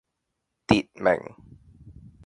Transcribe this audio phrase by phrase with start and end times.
[0.65, 1.19] 佚名